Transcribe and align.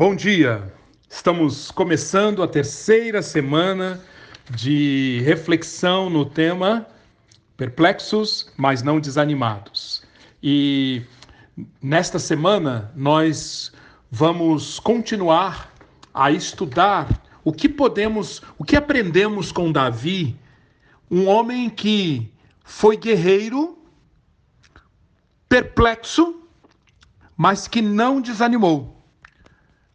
Bom 0.00 0.14
dia! 0.14 0.72
Estamos 1.10 1.72
começando 1.72 2.40
a 2.40 2.46
terceira 2.46 3.20
semana 3.20 4.00
de 4.48 5.20
reflexão 5.24 6.08
no 6.08 6.24
tema 6.24 6.86
Perplexos, 7.56 8.48
mas 8.56 8.80
não 8.80 9.00
desanimados. 9.00 10.04
E 10.40 11.02
nesta 11.82 12.20
semana 12.20 12.92
nós 12.94 13.72
vamos 14.08 14.78
continuar 14.78 15.74
a 16.14 16.30
estudar 16.30 17.20
o 17.42 17.52
que 17.52 17.68
podemos, 17.68 18.40
o 18.56 18.62
que 18.62 18.76
aprendemos 18.76 19.50
com 19.50 19.72
Davi, 19.72 20.38
um 21.10 21.26
homem 21.26 21.68
que 21.68 22.32
foi 22.62 22.96
guerreiro, 22.96 23.76
perplexo, 25.48 26.40
mas 27.36 27.66
que 27.66 27.82
não 27.82 28.20
desanimou. 28.20 28.97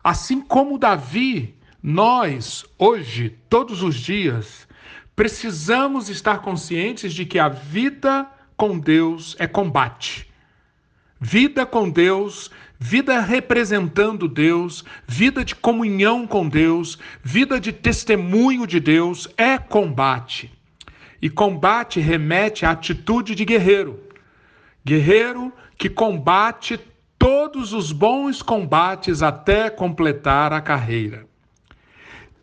Assim 0.04 0.42
como 0.42 0.78
Davi, 0.78 1.56
nós, 1.82 2.66
hoje, 2.78 3.38
todos 3.50 3.82
os 3.82 3.96
dias, 3.96 4.68
precisamos 5.16 6.10
estar 6.10 6.40
conscientes 6.40 7.14
de 7.14 7.26
que 7.26 7.40
a 7.40 7.48
vida 7.48 8.30
com 8.58 8.78
Deus 8.78 9.36
é 9.40 9.48
combate. 9.48 10.30
Vida 11.20 11.66
com 11.66 11.90
Deus, 11.90 12.52
vida 12.78 13.22
representando 13.22 14.28
Deus, 14.28 14.84
vida 15.08 15.46
de 15.46 15.56
comunhão 15.56 16.28
com 16.28 16.50
Deus, 16.50 17.00
vida 17.24 17.58
de 17.58 17.72
testemunho 17.72 18.68
de 18.68 18.82
Deus 18.82 19.30
é 19.38 19.58
combate. 19.58 20.52
E 21.22 21.30
combate 21.30 22.02
remete 22.02 22.66
à 22.66 22.72
atitude 22.72 23.36
de 23.36 23.46
guerreiro. 23.46 24.02
Guerreiro 24.84 25.54
que 25.78 25.90
combate 25.90 26.78
todos 27.24 27.72
os 27.72 27.94
bons 27.94 28.42
combates 28.42 29.24
até 29.24 29.70
completar 29.70 30.52
a 30.52 30.60
carreira. 30.60 31.26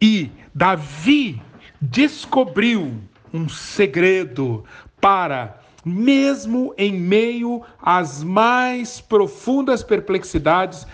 E 0.00 0.30
Davi 0.54 1.38
descobriu 1.78 2.94
um 3.30 3.46
segredo 3.46 4.64
para, 4.98 5.60
mesmo 5.84 6.72
em 6.78 6.94
meio 6.94 7.60
às 7.82 8.24
mais 8.24 9.02
profundas 9.02 9.82
perplexidades, 9.82 10.86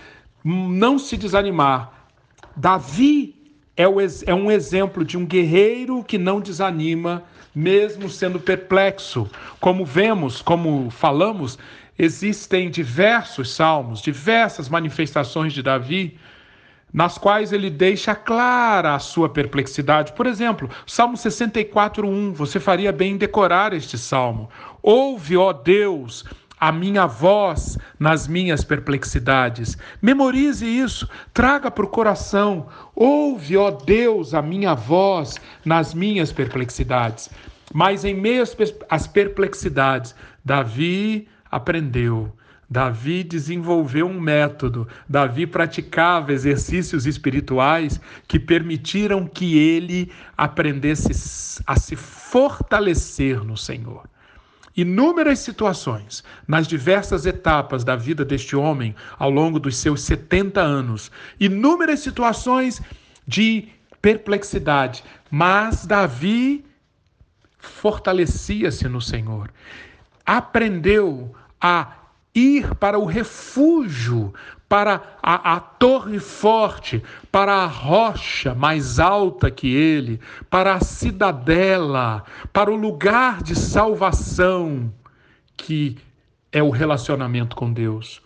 não 0.42 0.98
se 0.98 1.16
desanimar. 1.16 2.08
Davi 2.56 3.36
é, 3.76 3.84
é 3.84 4.34
um 4.34 4.50
exemplo 4.50 5.04
de 5.04 5.16
um 5.16 5.24
guerreiro 5.24 6.02
que 6.02 6.18
não 6.18 6.40
desanima, 6.40 7.22
mesmo 7.54 8.10
sendo 8.10 8.40
perplexo. 8.40 9.30
Como 9.60 9.84
vemos, 9.84 10.42
como 10.42 10.90
falamos, 10.90 11.56
existem 11.98 12.70
diversos 12.70 13.54
salmos, 13.54 14.00
diversas 14.00 14.68
manifestações 14.68 15.52
de 15.52 15.62
Davi, 15.62 16.18
nas 16.92 17.18
quais 17.18 17.52
ele 17.52 17.68
deixa 17.68 18.14
clara 18.14 18.94
a 18.94 18.98
sua 18.98 19.28
perplexidade. 19.28 20.12
Por 20.12 20.26
exemplo, 20.26 20.70
Salmo 20.86 21.16
64:1, 21.16 22.32
você 22.32 22.58
faria 22.58 22.92
bem 22.92 23.12
em 23.12 23.16
decorar 23.16 23.72
este 23.72 23.98
salmo. 23.98 24.48
Ouve, 24.82 25.36
ó 25.36 25.52
Deus, 25.52 26.24
a 26.58 26.72
minha 26.72 27.06
voz 27.06 27.76
nas 27.98 28.26
minhas 28.26 28.64
perplexidades. 28.64 29.76
Memorize 30.00 30.64
isso, 30.64 31.08
traga 31.34 31.70
para 31.70 31.84
o 31.84 31.88
coração. 31.88 32.68
Ouve, 32.94 33.56
ó 33.56 33.70
Deus, 33.70 34.32
a 34.32 34.40
minha 34.40 34.74
voz 34.74 35.36
nas 35.64 35.92
minhas 35.92 36.32
perplexidades. 36.32 37.28
Mas 37.74 38.04
em 38.04 38.14
meio 38.14 38.42
às 38.88 39.06
perplexidades, 39.06 40.14
Davi 40.44 41.28
aprendeu. 41.50 42.32
Davi 42.68 43.22
desenvolveu 43.22 44.06
um 44.08 44.20
método, 44.20 44.88
Davi 45.08 45.46
praticava 45.46 46.32
exercícios 46.32 47.06
espirituais 47.06 48.00
que 48.26 48.40
permitiram 48.40 49.24
que 49.24 49.56
ele 49.56 50.10
aprendesse 50.36 51.62
a 51.64 51.78
se 51.78 51.94
fortalecer 51.94 53.44
no 53.44 53.56
Senhor. 53.56 54.08
Inúmeras 54.76 55.38
situações, 55.38 56.24
nas 56.46 56.66
diversas 56.66 57.24
etapas 57.24 57.84
da 57.84 57.94
vida 57.94 58.24
deste 58.24 58.56
homem 58.56 58.94
ao 59.16 59.30
longo 59.30 59.60
dos 59.60 59.76
seus 59.76 60.02
70 60.02 60.60
anos, 60.60 61.10
inúmeras 61.38 62.00
situações 62.00 62.82
de 63.26 63.68
perplexidade, 64.02 65.04
mas 65.30 65.86
Davi 65.86 66.64
fortalecia-se 67.58 68.88
no 68.88 69.00
Senhor 69.00 69.50
aprendeu 70.26 71.34
a 71.60 71.92
ir 72.34 72.74
para 72.74 72.98
o 72.98 73.06
refúgio, 73.06 74.34
para 74.68 75.00
a, 75.22 75.54
a, 75.54 75.60
torre 75.60 76.18
forte, 76.18 77.02
para 77.30 77.54
a 77.54 77.66
rocha 77.66 78.54
mais 78.54 78.98
alta 78.98 79.50
que 79.50 79.74
ele, 79.74 80.20
para 80.50 80.74
a 80.74 80.80
cidadela, 80.80 82.24
para 82.52 82.70
o 82.70 82.76
lugar 82.76 83.42
de 83.42 83.54
salvação 83.54 84.92
que 85.56 85.96
é 86.52 86.62
o 86.62 86.70
relacionamento 86.70 87.56
com 87.56 87.72
Deus. 87.72 88.20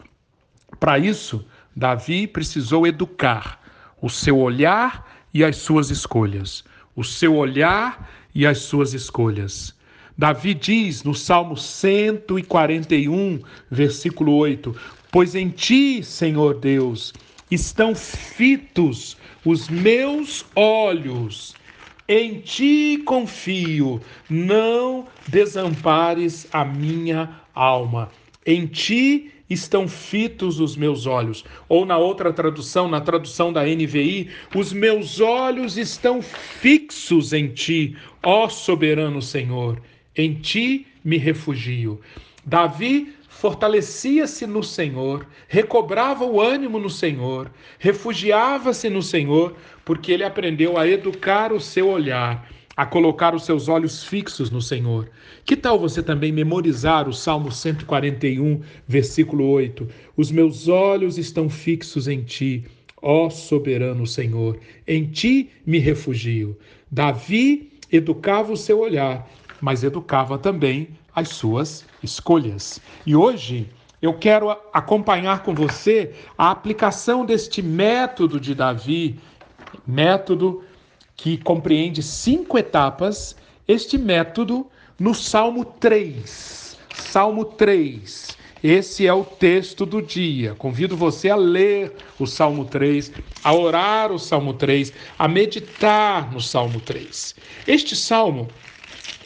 Para 0.79 0.99
isso, 0.99 1.45
Davi 1.75 2.27
precisou 2.27 2.87
educar 2.87 3.61
o 4.01 4.09
seu 4.09 4.39
olhar 4.39 5.07
e 5.33 5.45
as 5.45 5.57
suas 5.57 5.91
escolhas. 5.91 6.65
O 6.97 7.05
seu 7.05 7.37
olhar 7.37 8.11
e 8.35 8.47
as 8.47 8.59
suas 8.59 8.93
escolhas. 8.95 9.75
Davi 10.21 10.53
diz 10.53 11.03
no 11.03 11.15
Salmo 11.15 11.57
141, 11.57 13.41
versículo 13.71 14.35
8: 14.35 14.77
Pois 15.11 15.35
em 15.35 15.49
ti, 15.49 16.03
Senhor 16.05 16.61
Deus, 16.61 17.15
estão 17.51 17.95
fitos 17.95 19.17
os 19.47 19.71
meus 19.71 20.45
olhos. 20.55 21.55
Em 22.07 22.39
ti 22.39 23.03
confio, 23.07 23.99
não 24.29 25.07
desampares 25.27 26.47
a 26.53 26.67
minha 26.67 27.41
alma. 27.55 28.11
Em 28.45 28.67
ti 28.67 29.33
estão 29.49 29.89
fitos 29.89 30.61
os 30.61 30.77
meus 30.77 31.07
olhos. 31.07 31.47
Ou 31.67 31.87
na 31.87 31.97
outra 31.97 32.31
tradução, 32.31 32.89
na 32.89 33.01
tradução 33.01 33.55
da 33.55 33.65
NVI, 33.65 34.29
os 34.55 34.71
meus 34.71 35.19
olhos 35.19 35.79
estão 35.79 36.21
fixos 36.21 37.33
em 37.33 37.49
ti, 37.49 37.97
ó 38.23 38.51
soberano 38.51 39.23
Senhor. 39.23 39.81
Em 40.21 40.35
ti 40.35 40.87
me 41.03 41.17
refugio. 41.17 41.99
Davi 42.45 43.15
fortalecia-se 43.27 44.47
no 44.47 44.63
Senhor, 44.63 45.27
recobrava 45.49 46.27
o 46.27 46.43
ânimo 46.43 46.79
no 46.79 46.91
Senhor, 46.91 47.51
refugiava-se 47.79 48.91
no 48.91 49.03
Senhor, 49.03 49.57
porque 49.83 50.13
ele 50.13 50.23
aprendeu 50.23 50.77
a 50.77 50.87
educar 50.87 51.55
o 51.55 51.59
seu 51.59 51.89
olhar, 51.89 52.47
a 52.77 52.85
colocar 52.85 53.35
os 53.35 53.47
seus 53.47 53.67
olhos 53.67 54.05
fixos 54.05 54.51
no 54.51 54.61
Senhor. 54.61 55.11
Que 55.47 55.57
tal 55.57 55.79
você 55.79 56.03
também 56.03 56.33
memorizar 56.33 57.09
o 57.09 57.15
Salmo 57.15 57.51
141, 57.51 58.61
versículo 58.87 59.49
8? 59.49 59.89
Os 60.19 60.31
meus 60.31 60.69
olhos 60.69 61.17
estão 61.17 61.49
fixos 61.49 62.07
em 62.07 62.23
ti, 62.23 62.67
ó 63.01 63.31
soberano 63.31 64.07
Senhor, 64.07 64.59
em 64.87 65.07
ti 65.07 65.49
me 65.65 65.79
refugio. 65.79 66.59
Davi 66.91 67.73
educava 67.91 68.53
o 68.53 68.57
seu 68.57 68.81
olhar 68.81 69.27
mas 69.61 69.85
educava 69.85 70.39
também 70.39 70.91
as 71.15 71.29
suas 71.29 71.85
escolhas. 72.03 72.81
E 73.05 73.15
hoje 73.15 73.69
eu 74.01 74.15
quero 74.15 74.51
acompanhar 74.73 75.43
com 75.43 75.55
você 75.55 76.15
a 76.37 76.51
aplicação 76.51 77.25
deste 77.25 77.61
método 77.61 78.41
de 78.41 78.55
Davi, 78.55 79.21
método 79.87 80.65
que 81.17 81.37
compreende 81.37 82.03
cinco 82.03 82.57
etapas, 82.57 83.37
este 83.69 83.99
método 83.99 84.67
no 84.99 85.15
Salmo 85.15 85.65
3. 85.65 86.79
Salmo 86.95 87.45
3. 87.45 88.39
Esse 88.63 89.07
é 89.07 89.13
o 89.13 89.25
texto 89.25 89.87
do 89.87 90.03
dia. 90.03 90.55
Convido 90.55 90.95
você 90.95 91.31
a 91.31 91.37
ler 91.37 91.95
o 92.19 92.27
Salmo 92.27 92.67
3, 92.67 93.13
a 93.43 93.55
orar 93.55 94.13
o 94.13 94.19
Salmo 94.19 94.53
3, 94.53 94.93
a 95.19 95.27
meditar 95.27 96.31
no 96.31 96.41
Salmo 96.41 96.79
3. 96.81 97.35
Este 97.67 97.97
salmo 97.97 98.49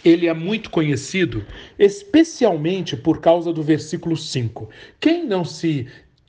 ele 0.04 0.28
é 0.28 0.34
muito 0.34 0.70
conhecido, 0.70 1.44
especialmente 1.78 2.96
por 2.96 3.20
causa 3.20 3.52
do 3.52 3.62
versículo 3.62 4.16
5. 4.16 4.68
Quem 5.00 5.26
não 5.26 5.44
se 5.44 5.88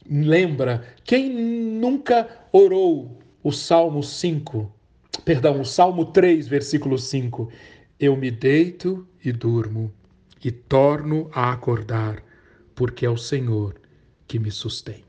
lembra, 0.09 0.87
quem 1.03 1.29
nunca 1.29 2.27
orou 2.51 3.19
o 3.43 3.51
Salmo 3.51 4.01
5, 4.01 4.71
perdão, 5.25 5.61
o 5.61 5.65
Salmo 5.65 6.05
3, 6.05 6.47
versículo 6.47 6.97
5, 6.97 7.51
eu 7.99 8.15
me 8.15 8.31
deito 8.31 9.07
e 9.23 9.31
durmo 9.31 9.91
e 10.43 10.51
torno 10.51 11.29
a 11.33 11.51
acordar, 11.51 12.23
porque 12.75 13.05
é 13.05 13.09
o 13.09 13.17
Senhor 13.17 13.75
que 14.27 14.39
me 14.39 14.51
sustém. 14.51 15.03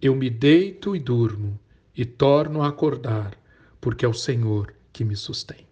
Eu 0.00 0.16
me 0.16 0.28
deito 0.28 0.96
e 0.96 0.98
durmo 0.98 1.58
e 1.96 2.04
torno 2.04 2.62
a 2.62 2.68
acordar, 2.68 3.36
porque 3.80 4.04
é 4.04 4.08
o 4.08 4.14
Senhor 4.14 4.74
que 4.92 5.04
me 5.04 5.14
sustém. 5.14 5.66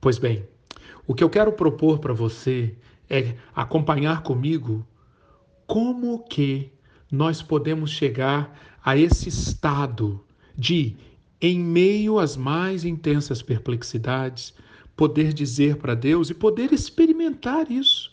Pois 0.00 0.18
bem, 0.18 0.46
o 1.12 1.14
que 1.14 1.22
eu 1.22 1.28
quero 1.28 1.52
propor 1.52 1.98
para 1.98 2.14
você 2.14 2.74
é 3.08 3.36
acompanhar 3.54 4.22
comigo 4.22 4.86
como 5.66 6.24
que 6.24 6.72
nós 7.10 7.42
podemos 7.42 7.90
chegar 7.90 8.58
a 8.82 8.96
esse 8.96 9.28
estado 9.28 10.24
de, 10.56 10.96
em 11.38 11.60
meio 11.60 12.18
às 12.18 12.34
mais 12.34 12.86
intensas 12.86 13.42
perplexidades, 13.42 14.54
poder 14.96 15.34
dizer 15.34 15.76
para 15.76 15.94
Deus 15.94 16.30
e 16.30 16.34
poder 16.34 16.72
experimentar 16.72 17.70
isso. 17.70 18.10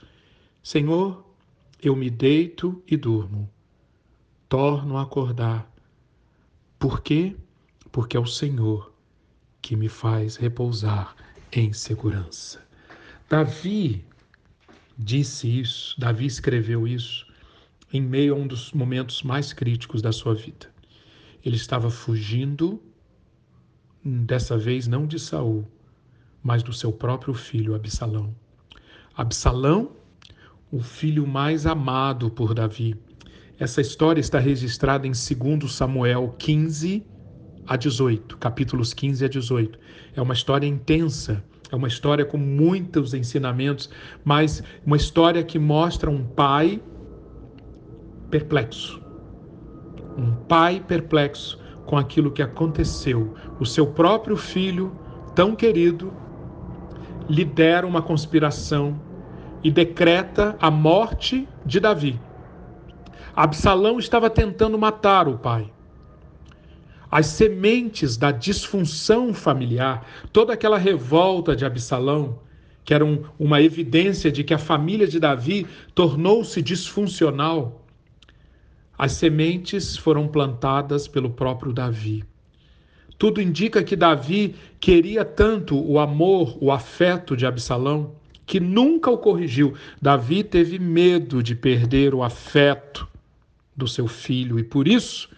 Senhor, 0.61 1.25
eu 1.81 1.95
me 1.95 2.09
deito 2.09 2.83
e 2.85 2.97
durmo, 2.97 3.49
torno 4.49 4.97
a 4.97 5.03
acordar. 5.03 5.73
Por 6.77 6.99
quê? 6.99 7.33
Porque 7.93 8.17
é 8.17 8.19
o 8.19 8.25
Senhor 8.25 8.93
que 9.61 9.77
me 9.77 9.87
faz 9.87 10.35
repousar 10.35 11.15
em 11.49 11.71
segurança. 11.71 12.68
Davi 13.29 14.03
disse 14.97 15.59
isso, 15.59 15.93
Davi 15.99 16.25
escreveu 16.25 16.87
isso 16.87 17.27
em 17.93 18.01
meio 18.01 18.33
a 18.33 18.37
um 18.37 18.47
dos 18.47 18.71
momentos 18.73 19.21
mais 19.21 19.53
críticos 19.53 20.01
da 20.01 20.11
sua 20.11 20.33
vida. 20.33 20.65
Ele 21.45 21.55
estava 21.55 21.91
fugindo, 21.91 22.81
dessa 24.03 24.57
vez 24.57 24.87
não 24.87 25.05
de 25.05 25.19
Saul, 25.19 25.63
mas 26.41 26.63
do 26.63 26.73
seu 26.73 26.91
próprio 26.91 27.35
filho 27.35 27.75
Absalão. 27.75 28.35
Absalão, 29.15 29.91
o 30.71 30.81
filho 30.81 31.27
mais 31.27 31.67
amado 31.67 32.31
por 32.31 32.55
Davi. 32.55 32.95
Essa 33.59 33.79
história 33.79 34.19
está 34.19 34.39
registrada 34.39 35.05
em 35.05 35.11
2 35.11 35.71
Samuel 35.71 36.33
15 36.39 37.05
a 37.67 37.75
18, 37.75 38.37
capítulos 38.37 38.91
15 38.91 39.23
a 39.23 39.27
18. 39.27 39.79
É 40.15 40.21
uma 40.21 40.33
história 40.33 40.65
intensa, 40.65 41.43
é 41.71 41.75
uma 41.75 41.87
história 41.87 42.25
com 42.25 42.37
muitos 42.37 43.13
ensinamentos, 43.13 43.89
mas 44.23 44.63
uma 44.85 44.97
história 44.97 45.43
que 45.43 45.59
mostra 45.59 46.09
um 46.09 46.23
pai 46.23 46.81
perplexo. 48.29 49.01
Um 50.17 50.33
pai 50.33 50.83
perplexo 50.85 51.59
com 51.85 51.97
aquilo 51.97 52.31
que 52.31 52.41
aconteceu. 52.41 53.33
O 53.59 53.65
seu 53.65 53.87
próprio 53.87 54.35
filho, 54.35 54.91
tão 55.35 55.55
querido, 55.55 56.11
lidera 57.29 57.85
uma 57.85 58.01
conspiração 58.01 58.99
e 59.63 59.69
decreta 59.69 60.55
a 60.59 60.71
morte 60.71 61.47
de 61.65 61.79
Davi. 61.79 62.19
Absalão 63.35 63.99
estava 63.99 64.29
tentando 64.29 64.77
matar 64.77 65.27
o 65.27 65.37
pai. 65.37 65.71
As 67.11 67.25
sementes 67.25 68.17
da 68.17 68.31
disfunção 68.31 69.33
familiar, 69.33 70.05
toda 70.31 70.53
aquela 70.53 70.77
revolta 70.77 71.55
de 71.55 71.65
Absalão, 71.65 72.39
que 72.83 72.93
era 72.93 73.05
um, 73.05 73.23
uma 73.37 73.61
evidência 73.61 74.31
de 74.31 74.43
que 74.43 74.53
a 74.53 74.57
família 74.59 75.07
de 75.07 75.19
Davi 75.19 75.65
tornou-se 75.95 76.61
disfuncional, 76.61 77.85
as 78.97 79.13
sementes 79.13 79.95
foram 79.95 80.27
plantadas 80.27 81.07
pelo 81.07 81.29
próprio 81.29 81.71
Davi. 81.71 82.23
Tudo 83.17 83.41
indica 83.41 83.83
que 83.83 83.95
Davi 83.95 84.55
queria 84.79 85.25
tanto 85.25 85.79
o 85.79 85.99
amor, 85.99 86.57
o 86.61 86.71
afeto 86.71 87.35
de 87.35 87.45
Absalão, 87.45 88.15
que 88.45 88.59
nunca 88.59 89.11
o 89.11 89.17
corrigiu. 89.17 89.73
Davi 90.01 90.43
teve 90.43 90.79
medo 90.79 91.41
de 91.43 91.55
perder 91.55 92.13
o 92.13 92.23
afeto 92.23 93.07
do 93.75 93.87
seu 93.87 94.07
filho 94.07 94.59
e 94.59 94.63
por 94.63 94.87
isso 94.87 95.29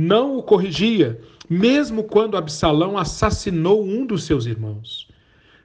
não 0.00 0.38
o 0.38 0.42
corrigia, 0.44 1.20
mesmo 1.50 2.04
quando 2.04 2.36
Absalão 2.36 2.96
assassinou 2.96 3.84
um 3.84 4.06
dos 4.06 4.22
seus 4.22 4.46
irmãos. 4.46 5.08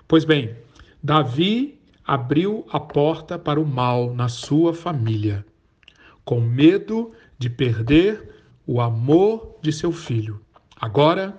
Pois 0.08 0.26
bem, 0.26 0.56
Davi 1.04 1.80
abriu 2.04 2.66
a 2.72 2.80
porta 2.80 3.38
para 3.38 3.62
o 3.62 3.66
mal 3.66 4.12
na 4.12 4.28
sua 4.28 4.74
família, 4.74 5.46
com 6.26 6.42
medo 6.42 7.12
de 7.38 7.48
perder 7.48 8.42
o 8.66 8.82
amor 8.82 9.60
de 9.62 9.72
seu 9.72 9.92
filho. 9.92 10.42
Agora, 10.82 11.38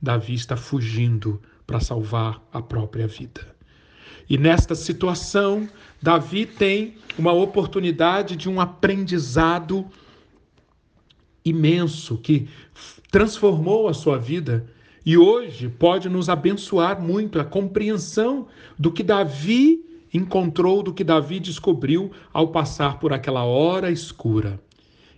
Davi 0.00 0.32
está 0.32 0.56
fugindo 0.56 1.42
para 1.66 1.78
salvar 1.78 2.42
a 2.50 2.62
própria 2.62 3.06
vida. 3.06 3.54
E 4.30 4.38
nesta 4.38 4.74
situação, 4.74 5.68
Davi 6.00 6.46
tem 6.46 6.94
uma 7.18 7.34
oportunidade 7.34 8.34
de 8.34 8.48
um 8.48 8.62
aprendizado 8.62 9.86
imenso 11.44 12.18
que 12.18 12.48
transformou 13.10 13.88
a 13.88 13.94
sua 13.94 14.18
vida 14.18 14.66
e 15.04 15.16
hoje 15.16 15.68
pode 15.68 16.08
nos 16.08 16.28
abençoar 16.28 17.00
muito 17.00 17.40
a 17.40 17.44
compreensão 17.44 18.46
do 18.78 18.92
que 18.92 19.02
Davi 19.02 19.84
encontrou, 20.12 20.82
do 20.82 20.92
que 20.92 21.04
Davi 21.04 21.40
descobriu 21.40 22.10
ao 22.32 22.48
passar 22.48 22.98
por 22.98 23.12
aquela 23.12 23.44
hora 23.44 23.90
escura. 23.90 24.60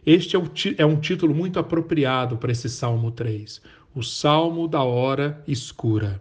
Este 0.05 0.37
é, 0.37 0.41
é 0.79 0.87
um 0.87 1.01
título 1.01 1.35
muito 1.35 1.59
apropriado 1.59 2.37
para 2.37 2.53
esse 2.53 2.69
Salmo 2.69 3.11
3 3.11 3.61
o 3.95 4.03
salmo 4.03 4.67
da 4.67 4.83
hora 4.83 5.43
escura. 5.47 6.21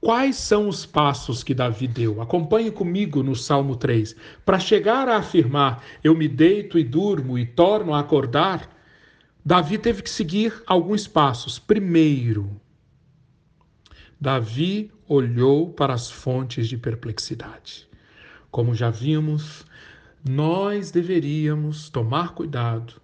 Quais 0.00 0.36
são 0.36 0.68
os 0.68 0.86
passos 0.86 1.42
que 1.42 1.52
Davi 1.52 1.88
deu? 1.88 2.22
Acompanhe 2.22 2.70
comigo 2.70 3.22
no 3.22 3.34
Salmo 3.34 3.74
3. 3.74 4.14
Para 4.44 4.58
chegar 4.58 5.08
a 5.08 5.16
afirmar, 5.16 5.82
eu 6.04 6.14
me 6.14 6.28
deito 6.28 6.78
e 6.78 6.84
durmo 6.84 7.36
e 7.36 7.44
torno 7.44 7.92
a 7.92 8.00
acordar, 8.00 8.70
Davi 9.44 9.76
teve 9.76 10.02
que 10.02 10.10
seguir 10.10 10.62
alguns 10.66 11.08
passos. 11.08 11.58
Primeiro, 11.58 12.60
Davi 14.20 14.92
olhou 15.08 15.72
para 15.72 15.94
as 15.94 16.08
fontes 16.08 16.68
de 16.68 16.76
perplexidade. 16.76 17.88
Como 18.52 18.74
já 18.74 18.90
vimos, 18.90 19.66
nós 20.28 20.92
deveríamos 20.92 21.88
tomar 21.88 22.34
cuidado 22.34 23.00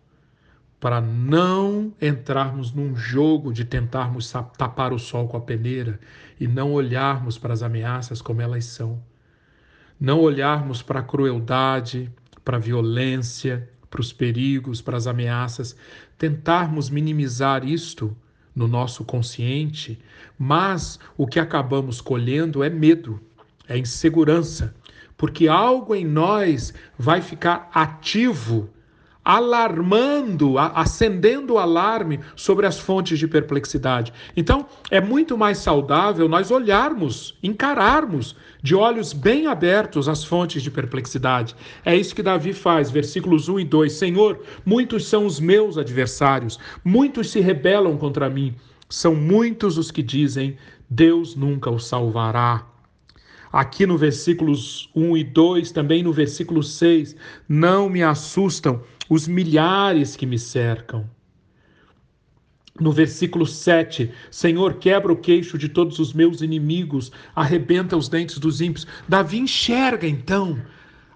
para 0.84 1.00
não 1.00 1.94
entrarmos 1.98 2.70
num 2.70 2.94
jogo 2.94 3.54
de 3.54 3.64
tentarmos 3.64 4.30
tapar 4.30 4.92
o 4.92 4.98
sol 4.98 5.26
com 5.26 5.38
a 5.38 5.40
peneira 5.40 5.98
e 6.38 6.46
não 6.46 6.74
olharmos 6.74 7.38
para 7.38 7.54
as 7.54 7.62
ameaças 7.62 8.20
como 8.20 8.42
elas 8.42 8.66
são. 8.66 9.02
Não 9.98 10.20
olharmos 10.20 10.82
para 10.82 11.00
a 11.00 11.02
crueldade, 11.02 12.12
para 12.44 12.58
a 12.58 12.60
violência, 12.60 13.66
para 13.88 14.02
os 14.02 14.12
perigos, 14.12 14.82
para 14.82 14.98
as 14.98 15.06
ameaças, 15.06 15.74
tentarmos 16.18 16.90
minimizar 16.90 17.66
isto 17.66 18.14
no 18.54 18.68
nosso 18.68 19.06
consciente, 19.06 19.98
mas 20.38 21.00
o 21.16 21.26
que 21.26 21.40
acabamos 21.40 22.02
colhendo 22.02 22.62
é 22.62 22.68
medo, 22.68 23.18
é 23.66 23.78
insegurança, 23.78 24.76
porque 25.16 25.48
algo 25.48 25.94
em 25.94 26.04
nós 26.04 26.74
vai 26.98 27.22
ficar 27.22 27.70
ativo 27.72 28.68
alarmando, 29.24 30.58
acendendo 30.58 31.54
o 31.54 31.58
alarme 31.58 32.20
sobre 32.36 32.66
as 32.66 32.78
fontes 32.78 33.18
de 33.18 33.26
perplexidade. 33.26 34.12
Então, 34.36 34.66
é 34.90 35.00
muito 35.00 35.38
mais 35.38 35.58
saudável 35.58 36.28
nós 36.28 36.50
olharmos, 36.50 37.36
encararmos 37.42 38.36
de 38.62 38.74
olhos 38.74 39.12
bem 39.12 39.46
abertos 39.46 40.08
as 40.08 40.22
fontes 40.22 40.62
de 40.62 40.70
perplexidade. 40.70 41.56
É 41.84 41.96
isso 41.96 42.14
que 42.14 42.22
Davi 42.22 42.52
faz, 42.52 42.90
versículos 42.90 43.48
1 43.48 43.60
e 43.60 43.64
2. 43.64 43.92
Senhor, 43.92 44.40
muitos 44.64 45.06
são 45.06 45.24
os 45.24 45.40
meus 45.40 45.78
adversários, 45.78 46.58
muitos 46.84 47.30
se 47.30 47.40
rebelam 47.40 47.96
contra 47.96 48.28
mim. 48.28 48.54
São 48.88 49.14
muitos 49.14 49.78
os 49.78 49.90
que 49.90 50.02
dizem: 50.02 50.56
Deus 50.88 51.34
nunca 51.34 51.70
o 51.70 51.78
salvará. 51.78 52.66
Aqui 53.54 53.86
no 53.86 53.96
versículos 53.96 54.90
1 54.96 55.16
e 55.16 55.22
2, 55.22 55.70
também 55.70 56.02
no 56.02 56.12
versículo 56.12 56.60
6, 56.60 57.14
não 57.48 57.88
me 57.88 58.02
assustam 58.02 58.82
os 59.14 59.28
milhares 59.28 60.16
que 60.16 60.26
me 60.26 60.38
cercam. 60.38 61.08
No 62.80 62.90
versículo 62.90 63.46
7, 63.46 64.10
Senhor, 64.28 64.74
quebra 64.74 65.12
o 65.12 65.16
queixo 65.16 65.56
de 65.56 65.68
todos 65.68 66.00
os 66.00 66.12
meus 66.12 66.40
inimigos, 66.40 67.12
arrebenta 67.34 67.96
os 67.96 68.08
dentes 68.08 68.38
dos 68.38 68.60
ímpios. 68.60 68.84
Davi 69.08 69.38
enxerga 69.38 70.08
então 70.08 70.60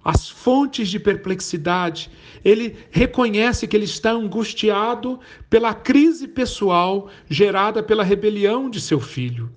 as 0.04 0.28
fontes 0.28 0.88
de 0.88 1.00
perplexidade. 1.00 2.08
Ele 2.44 2.76
reconhece 2.92 3.66
que 3.66 3.76
ele 3.76 3.86
está 3.86 4.12
angustiado 4.12 5.18
pela 5.50 5.74
crise 5.74 6.28
pessoal 6.28 7.10
gerada 7.28 7.82
pela 7.82 8.04
rebelião 8.04 8.70
de 8.70 8.80
seu 8.80 9.00
filho 9.00 9.50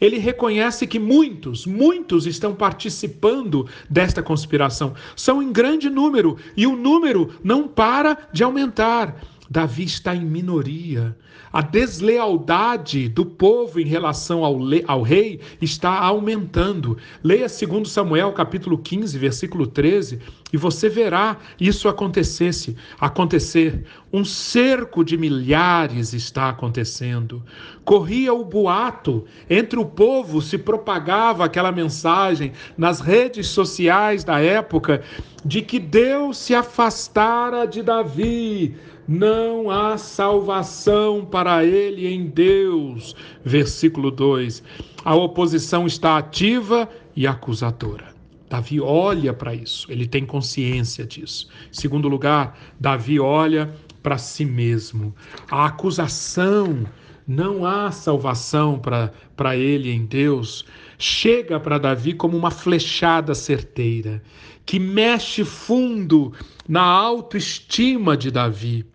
ele 0.00 0.18
reconhece 0.18 0.86
que 0.86 0.98
muitos, 0.98 1.66
muitos 1.66 2.26
estão 2.26 2.54
participando 2.54 3.66
desta 3.88 4.22
conspiração. 4.22 4.94
São 5.14 5.42
em 5.42 5.52
grande 5.52 5.88
número 5.88 6.36
e 6.56 6.66
o 6.66 6.76
número 6.76 7.34
não 7.42 7.66
para 7.66 8.28
de 8.32 8.42
aumentar. 8.42 9.20
Davi 9.48 9.84
está 9.84 10.14
em 10.14 10.24
minoria. 10.24 11.16
A 11.52 11.62
deslealdade 11.62 13.08
do 13.08 13.24
povo 13.24 13.80
em 13.80 13.86
relação 13.86 14.44
ao, 14.44 14.58
ao, 14.86 15.02
rei 15.02 15.40
está 15.62 15.98
aumentando. 16.00 16.98
Leia 17.22 17.46
2 17.46 17.88
Samuel 17.88 18.32
capítulo 18.32 18.76
15, 18.76 19.16
versículo 19.16 19.66
13. 19.66 20.18
E 20.52 20.56
você 20.56 20.88
verá 20.88 21.36
isso 21.60 21.88
acontecesse, 21.88 22.76
acontecer. 23.00 23.84
Um 24.12 24.24
cerco 24.24 25.04
de 25.04 25.16
milhares 25.16 26.12
está 26.12 26.48
acontecendo. 26.48 27.42
Corria 27.84 28.32
o 28.32 28.44
boato, 28.44 29.24
entre 29.50 29.78
o 29.78 29.84
povo 29.84 30.40
se 30.40 30.56
propagava 30.56 31.44
aquela 31.44 31.72
mensagem 31.72 32.52
nas 32.78 33.00
redes 33.00 33.48
sociais 33.48 34.22
da 34.22 34.40
época 34.40 35.02
de 35.44 35.62
que 35.62 35.80
Deus 35.80 36.38
se 36.38 36.54
afastara 36.54 37.66
de 37.66 37.82
Davi. 37.82 38.76
Não 39.08 39.70
há 39.70 39.98
salvação 39.98 41.24
para 41.24 41.64
ele 41.64 42.06
em 42.06 42.26
Deus. 42.26 43.14
Versículo 43.44 44.10
2. 44.10 44.62
A 45.04 45.14
oposição 45.14 45.86
está 45.86 46.18
ativa 46.18 46.88
e 47.14 47.26
acusadora. 47.26 48.15
Davi 48.48 48.80
olha 48.80 49.32
para 49.32 49.54
isso, 49.54 49.90
ele 49.90 50.06
tem 50.06 50.24
consciência 50.24 51.04
disso. 51.04 51.48
Segundo 51.72 52.08
lugar, 52.08 52.56
Davi 52.78 53.18
olha 53.18 53.74
para 54.02 54.18
si 54.18 54.44
mesmo. 54.44 55.14
A 55.50 55.66
acusação, 55.66 56.86
não 57.26 57.66
há 57.66 57.90
salvação 57.90 58.78
para 58.78 59.56
ele 59.56 59.90
em 59.90 60.06
Deus, 60.06 60.64
chega 60.96 61.58
para 61.58 61.76
Davi 61.76 62.12
como 62.12 62.36
uma 62.36 62.52
flechada 62.52 63.34
certeira, 63.34 64.22
que 64.64 64.78
mexe 64.78 65.44
fundo 65.44 66.32
na 66.68 66.82
autoestima 66.82 68.16
de 68.16 68.30
Davi. 68.30 68.86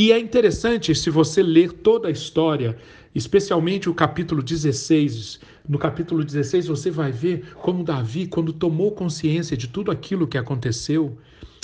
E 0.00 0.12
é 0.12 0.18
interessante, 0.20 0.94
se 0.94 1.10
você 1.10 1.42
ler 1.42 1.72
toda 1.72 2.06
a 2.06 2.10
história, 2.12 2.78
especialmente 3.12 3.90
o 3.90 3.94
capítulo 3.94 4.40
16. 4.40 5.40
No 5.68 5.76
capítulo 5.76 6.22
16 6.24 6.68
você 6.68 6.88
vai 6.88 7.10
ver 7.10 7.52
como 7.56 7.82
Davi, 7.82 8.28
quando 8.28 8.52
tomou 8.52 8.92
consciência 8.92 9.56
de 9.56 9.66
tudo 9.66 9.90
aquilo 9.90 10.28
que 10.28 10.38
aconteceu, 10.38 11.18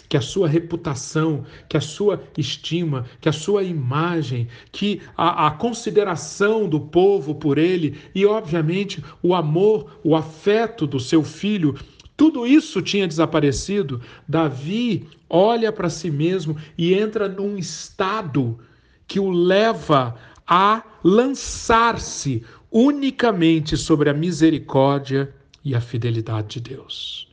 que 0.09 0.17
a 0.17 0.21
sua 0.21 0.49
reputação, 0.49 1.45
que 1.69 1.77
a 1.77 1.81
sua 1.81 2.25
estima, 2.37 3.05
que 3.21 3.29
a 3.29 3.33
sua 3.33 3.63
imagem, 3.63 4.49
que 4.73 5.01
a, 5.17 5.47
a, 5.47 5.51
consideração 5.53 6.69
do 6.69 6.81
povo 6.81 7.37
por 7.37 7.57
ele 7.57 7.97
e, 8.13 8.27
obviamente, 8.27 9.01
o 9.23 9.33
amor, 9.33 10.01
o 10.03 10.17
afeto 10.17 10.89
do 10.89 10.99
seu 10.99 11.23
filho, 11.23 11.77
tudo 12.17 12.47
isso 12.47 12.81
tinha 12.81 13.09
desaparecido. 13.09 14.01
Davi 14.29 15.09
olha 15.29 15.73
para 15.73 15.91
si 15.91 16.11
mesmo 16.11 16.57
e 16.79 16.95
entra 16.95 17.29
num 17.29 17.59
estado 17.59 18.59
que 19.07 19.19
o 19.19 19.31
leva 19.31 20.15
a 20.47 20.83
lançar-se 21.03 22.45
unicamente 22.71 23.77
sobre 23.77 24.11
a 24.11 24.15
misericórdia 24.15 25.35
e 25.65 25.75
a 25.75 25.81
fidelidade 25.81 26.61
de 26.61 26.75
Deus. 26.75 27.29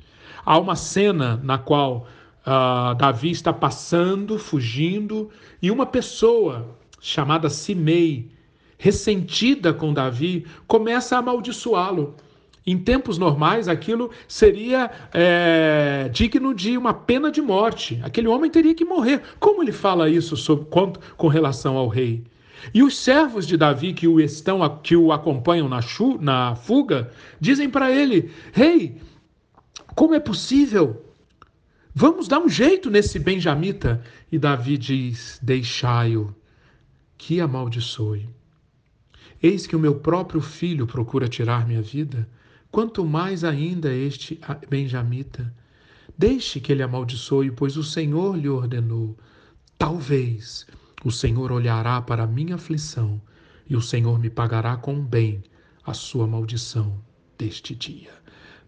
Há 0.45 0.57
uma 0.57 0.75
cena 0.75 1.39
na 1.43 1.57
qual 1.57 2.07
uh, 2.45 2.95
Davi 2.95 3.31
está 3.31 3.53
passando, 3.53 4.39
fugindo, 4.39 5.29
e 5.61 5.69
uma 5.69 5.85
pessoa 5.85 6.77
chamada 6.99 7.49
Simei, 7.49 8.29
ressentida 8.77 9.73
com 9.73 9.93
Davi, 9.93 10.45
começa 10.67 11.15
a 11.15 11.19
amaldiçoá-lo. 11.19 12.15
Em 12.65 12.77
tempos 12.77 13.17
normais, 13.17 13.67
aquilo 13.67 14.11
seria 14.27 14.91
é, 15.13 16.09
digno 16.13 16.53
de 16.53 16.77
uma 16.77 16.93
pena 16.93 17.31
de 17.31 17.41
morte. 17.41 17.99
Aquele 18.03 18.27
homem 18.27 18.51
teria 18.51 18.75
que 18.75 18.85
morrer. 18.85 19.21
Como 19.39 19.63
ele 19.63 19.71
fala 19.71 20.09
isso 20.09 20.37
sobre, 20.37 20.65
com, 20.65 20.93
com 21.17 21.27
relação 21.27 21.75
ao 21.75 21.87
rei? 21.87 22.23
E 22.73 22.83
os 22.83 22.95
servos 22.95 23.47
de 23.47 23.57
Davi 23.57 23.93
que 23.93 24.07
o 24.07 24.19
estão 24.19 24.59
que 24.83 24.95
o 24.95 25.11
acompanham 25.11 25.67
na, 25.67 25.81
chu, 25.81 26.19
na 26.21 26.55
fuga 26.55 27.11
dizem 27.39 27.67
para 27.67 27.91
ele: 27.91 28.31
Rei, 28.53 29.01
como 29.95 30.13
é 30.13 30.19
possível? 30.19 31.03
Vamos 31.93 32.27
dar 32.27 32.39
um 32.39 32.47
jeito 32.47 32.89
nesse 32.89 33.17
benjamita. 33.17 34.03
E 34.31 34.37
Davi 34.37 34.77
diz: 34.77 35.39
Deixai-o, 35.41 36.33
que 37.17 37.41
amaldiçoe. 37.41 38.29
Eis 39.41 39.65
que 39.65 39.75
o 39.75 39.79
meu 39.79 39.95
próprio 39.95 40.39
filho 40.39 40.85
procura 40.85 41.27
tirar 41.27 41.67
minha 41.67 41.81
vida, 41.81 42.29
quanto 42.71 43.05
mais 43.05 43.43
ainda 43.43 43.93
este 43.93 44.39
benjamita. 44.69 45.53
Deixe 46.17 46.59
que 46.59 46.71
ele 46.71 46.83
amaldiçoe, 46.83 47.51
pois 47.51 47.75
o 47.77 47.83
Senhor 47.83 48.37
lhe 48.37 48.47
ordenou. 48.47 49.17
Talvez 49.77 50.65
o 51.03 51.11
Senhor 51.11 51.51
olhará 51.51 52.01
para 52.01 52.23
a 52.23 52.27
minha 52.27 52.55
aflição 52.55 53.21
e 53.69 53.75
o 53.75 53.81
Senhor 53.81 54.19
me 54.19 54.29
pagará 54.29 54.77
com 54.77 55.03
bem 55.03 55.43
a 55.85 55.93
sua 55.93 56.27
maldição 56.27 57.01
deste 57.37 57.75
dia. 57.75 58.11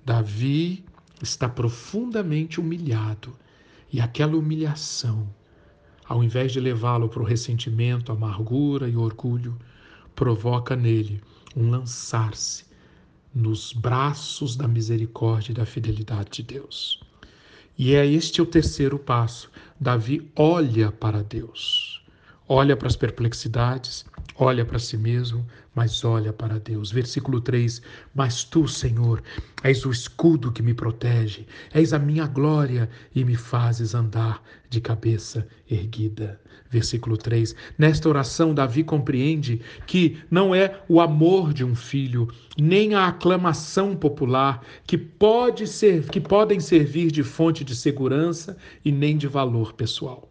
Davi 0.06 0.84
está 1.22 1.48
profundamente 1.48 2.60
humilhado 2.60 3.38
e 3.92 4.02
aquela 4.02 4.36
humilhação, 4.36 5.30
ao 6.06 6.24
invés 6.24 6.52
de 6.52 6.60
levá-lo 6.60 7.08
para 7.08 7.22
o 7.22 7.26
ressentimento, 7.26 8.12
amargura 8.12 8.90
e 8.90 8.98
orgulho, 8.98 9.58
provoca 10.16 10.76
nele 10.76 11.22
um 11.56 11.70
lançar-se 11.70 12.66
nos 13.34 13.74
braços 13.74 14.56
da 14.56 14.68
misericórdia 14.68 15.52
e 15.52 15.56
da 15.56 15.66
fidelidade 15.66 16.32
de 16.32 16.44
Deus. 16.44 17.02
E 17.78 17.96
é 17.96 18.06
este 18.06 18.42
o 18.42 18.46
terceiro 18.46 19.00
passo. 19.00 19.50
Davi 19.80 20.32
olha 20.36 20.92
para 20.92 21.24
Deus 21.24 21.94
olha 22.48 22.76
para 22.76 22.88
as 22.88 22.96
perplexidades, 22.96 24.06
olha 24.36 24.66
para 24.66 24.80
si 24.80 24.98
mesmo, 24.98 25.46
mas 25.76 26.04
olha 26.04 26.32
para 26.32 26.60
Deus. 26.60 26.92
Versículo 26.92 27.42
3: 27.42 27.82
Mas 28.14 28.44
tu, 28.44 28.68
Senhor, 28.68 29.22
és 29.64 29.86
o 29.86 29.92
escudo 29.92 30.52
que 30.52 30.62
me 30.62 30.74
protege, 30.74 31.46
és 31.74 31.94
a 31.94 32.00
minha 32.00 32.28
glória 32.28 32.90
e 33.14 33.24
me 33.24 33.36
fazes 33.36 33.96
andar 33.96 34.44
de 34.70 34.82
cabeça 34.82 35.48
erguida. 35.70 36.40
Versículo 36.70 37.18
3. 37.18 37.56
Nesta 37.78 38.10
oração, 38.10 38.54
Davi 38.54 38.84
compreende 38.84 39.62
que 39.86 40.18
não 40.30 40.56
é 40.56 40.82
o 40.90 41.00
amor 41.00 41.54
de 41.54 41.64
um 41.64 41.76
filho, 41.76 42.28
nem 42.58 42.96
a 42.96 43.08
aclamação 43.08 43.96
popular 43.96 44.64
que 44.88 44.98
pode 44.98 45.68
ser 45.68 46.06
que 46.10 46.20
podem 46.20 46.60
servir 46.60 47.12
de 47.12 47.22
fonte 47.22 47.64
de 47.64 47.76
segurança 47.76 48.58
e 48.84 48.92
nem 48.92 49.16
de 49.16 49.28
valor 49.28 49.74
pessoal. 49.74 50.30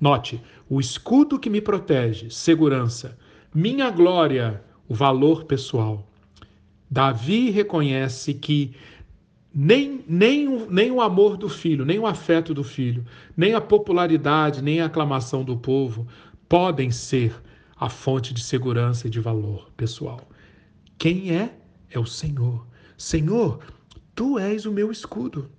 Note, 0.00 0.42
o 0.68 0.80
escudo 0.80 1.38
que 1.38 1.50
me 1.50 1.60
protege, 1.60 2.30
segurança, 2.30 3.18
minha 3.54 3.90
glória, 3.90 4.62
o 4.88 4.94
valor 4.94 5.44
pessoal. 5.44 6.06
Davi 6.90 7.50
reconhece 7.50 8.34
que 8.34 8.74
nem, 9.54 10.02
nem, 10.08 10.66
nem 10.68 10.90
o 10.90 11.00
amor 11.00 11.36
do 11.36 11.48
filho, 11.48 11.84
nem 11.84 11.98
o 11.98 12.06
afeto 12.06 12.54
do 12.54 12.64
filho, 12.64 13.04
nem 13.36 13.54
a 13.54 13.60
popularidade, 13.60 14.62
nem 14.62 14.80
a 14.80 14.86
aclamação 14.86 15.44
do 15.44 15.56
povo 15.56 16.06
podem 16.48 16.90
ser 16.90 17.34
a 17.76 17.88
fonte 17.88 18.32
de 18.32 18.42
segurança 18.42 19.06
e 19.06 19.10
de 19.10 19.20
valor 19.20 19.70
pessoal. 19.76 20.20
Quem 20.96 21.34
é? 21.34 21.54
É 21.90 21.98
o 21.98 22.06
Senhor. 22.06 22.66
Senhor, 22.96 23.58
tu 24.14 24.38
és 24.38 24.64
o 24.64 24.72
meu 24.72 24.90
escudo 24.90 25.50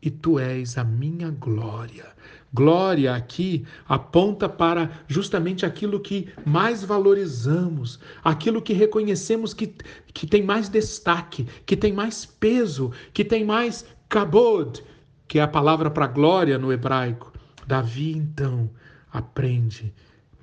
e 0.00 0.10
tu 0.10 0.38
és 0.38 0.78
a 0.78 0.84
minha 0.84 1.30
glória. 1.30 2.06
Glória 2.54 3.12
aqui 3.12 3.66
aponta 3.88 4.48
para 4.48 4.88
justamente 5.08 5.66
aquilo 5.66 5.98
que 5.98 6.28
mais 6.46 6.84
valorizamos, 6.84 7.98
aquilo 8.22 8.62
que 8.62 8.72
reconhecemos 8.72 9.52
que, 9.52 9.74
que 10.12 10.24
tem 10.24 10.40
mais 10.40 10.68
destaque, 10.68 11.48
que 11.66 11.76
tem 11.76 11.92
mais 11.92 12.24
peso, 12.24 12.92
que 13.12 13.24
tem 13.24 13.44
mais 13.44 13.84
kabod, 14.08 14.84
que 15.26 15.40
é 15.40 15.42
a 15.42 15.48
palavra 15.48 15.90
para 15.90 16.06
glória 16.06 16.56
no 16.56 16.72
hebraico. 16.72 17.32
Davi, 17.66 18.12
então, 18.12 18.70
aprende 19.12 19.92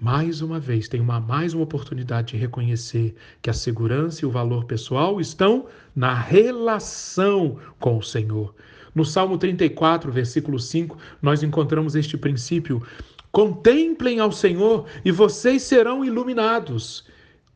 mais 0.02 0.42
uma 0.42 0.60
vez, 0.60 0.90
tem 0.90 1.00
uma, 1.00 1.20
mais 1.20 1.54
uma 1.54 1.64
oportunidade 1.64 2.34
de 2.34 2.38
reconhecer 2.38 3.16
que 3.40 3.52
a 3.52 3.54
segurança 3.54 4.26
e 4.26 4.28
o 4.28 4.32
valor 4.32 4.66
pessoal 4.66 5.22
estão 5.22 5.68
na 5.96 6.14
relação 6.14 7.58
com 7.80 8.00
o 8.00 8.02
Senhor. 8.02 8.54
No 8.94 9.06
Salmo 9.06 9.38
34, 9.38 10.12
versículo 10.12 10.60
5, 10.60 10.98
nós 11.22 11.44
encontramos 11.44 11.96
este 11.96 12.18
princípio: 12.18 12.84
Contemplem 13.32 14.20
ao 14.20 14.32
Senhor 14.32 14.86
e 15.06 15.12
vocês 15.12 15.62
serão 15.64 16.04
iluminados. 16.04 17.06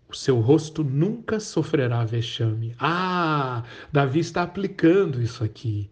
O 0.10 0.16
seu 0.16 0.40
rosto 0.40 0.84
nunca 0.84 1.40
sofrerá 1.40 2.06
vexame. 2.06 2.74
Ah, 2.80 3.64
Davi 3.92 4.20
está 4.20 4.44
aplicando 4.44 5.22
isso 5.22 5.44
aqui. 5.44 5.90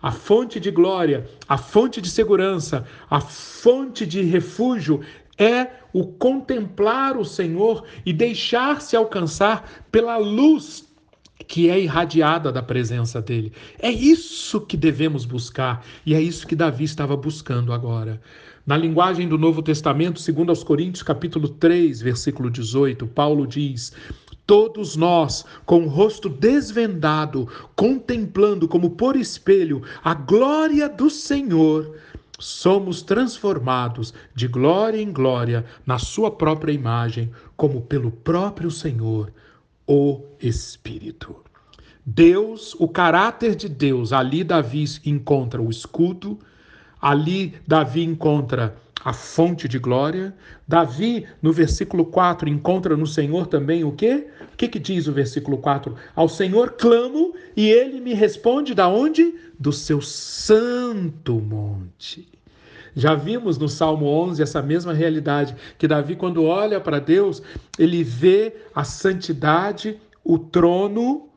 A 0.00 0.12
fonte 0.12 0.60
de 0.60 0.70
glória, 0.70 1.28
a 1.48 1.58
fonte 1.58 2.00
de 2.00 2.08
segurança, 2.08 2.86
a 3.10 3.20
fonte 3.20 4.06
de 4.06 4.22
refúgio 4.22 5.00
é 5.36 5.68
o 5.92 6.06
contemplar 6.06 7.16
o 7.16 7.24
Senhor 7.24 7.84
e 8.04 8.12
deixar-se 8.12 8.96
alcançar 8.96 9.84
pela 9.90 10.16
luz 10.16 10.85
que 11.46 11.68
é 11.68 11.80
irradiada 11.80 12.50
da 12.50 12.62
presença 12.62 13.20
dele. 13.20 13.52
É 13.78 13.90
isso 13.90 14.60
que 14.60 14.76
devemos 14.76 15.24
buscar 15.24 15.84
e 16.04 16.14
é 16.14 16.20
isso 16.20 16.46
que 16.46 16.56
Davi 16.56 16.84
estava 16.84 17.16
buscando 17.16 17.72
agora. 17.72 18.20
Na 18.66 18.76
linguagem 18.76 19.28
do 19.28 19.38
Novo 19.38 19.62
Testamento, 19.62 20.20
segundo 20.20 20.50
aos 20.50 20.64
Coríntios, 20.64 21.02
capítulo 21.02 21.48
3, 21.48 22.00
versículo 22.00 22.50
18, 22.50 23.06
Paulo 23.06 23.46
diz: 23.46 23.92
todos 24.46 24.96
nós, 24.96 25.44
com 25.64 25.84
o 25.84 25.88
rosto 25.88 26.28
desvendado, 26.28 27.48
contemplando 27.74 28.68
como 28.68 28.90
por 28.90 29.16
espelho 29.16 29.82
a 30.04 30.14
glória 30.14 30.88
do 30.88 31.10
Senhor, 31.10 31.96
somos 32.38 33.02
transformados 33.02 34.14
de 34.34 34.46
glória 34.46 35.00
em 35.00 35.12
glória 35.12 35.64
na 35.84 35.98
Sua 35.98 36.30
própria 36.30 36.72
imagem, 36.72 37.30
como 37.56 37.82
pelo 37.82 38.10
próprio 38.10 38.70
Senhor, 38.70 39.32
o 39.86 40.22
Espírito. 40.40 41.36
Deus, 42.04 42.74
o 42.78 42.88
caráter 42.88 43.54
de 43.54 43.68
Deus, 43.68 44.12
ali 44.12 44.44
Davi 44.44 44.84
encontra 45.04 45.60
o 45.60 45.70
escudo, 45.70 46.38
ali 47.00 47.54
Davi 47.66 48.02
encontra 48.02 48.76
a 49.04 49.12
fonte 49.12 49.68
de 49.68 49.78
glória. 49.78 50.34
Davi, 50.66 51.26
no 51.40 51.52
versículo 51.52 52.04
4, 52.06 52.48
encontra 52.48 52.96
no 52.96 53.06
Senhor 53.06 53.46
também 53.46 53.84
o 53.84 53.92
quê? 53.92 54.26
O 54.52 54.56
que, 54.56 54.68
que 54.68 54.78
diz 54.78 55.06
o 55.06 55.12
versículo 55.12 55.58
4? 55.58 55.94
Ao 56.14 56.28
Senhor 56.28 56.72
clamo 56.72 57.34
e 57.56 57.68
ele 57.68 58.00
me 58.00 58.14
responde 58.14 58.74
da 58.74 58.88
onde? 58.88 59.34
Do 59.58 59.72
seu 59.72 60.00
santo 60.00 61.34
monte. 61.34 62.28
Já 62.96 63.14
vimos 63.14 63.58
no 63.58 63.68
Salmo 63.68 64.06
11 64.06 64.42
essa 64.42 64.62
mesma 64.62 64.94
realidade, 64.94 65.54
que 65.76 65.86
Davi, 65.86 66.16
quando 66.16 66.42
olha 66.44 66.80
para 66.80 66.98
Deus, 66.98 67.42
ele 67.78 68.02
vê 68.02 68.56
a 68.74 68.84
santidade, 68.84 70.00
o 70.24 70.38
trono, 70.38 71.28